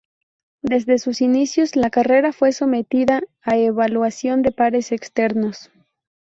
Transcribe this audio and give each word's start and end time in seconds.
Desde 0.63 0.97
sus 0.97 1.21
inicios 1.21 1.75
la 1.75 1.91
carrera 1.91 2.33
fue 2.33 2.53
sometida 2.53 3.21
a 3.43 3.57
evaluación 3.57 4.41
de 4.41 4.51
pares 4.51 4.91
externos. 4.91 5.69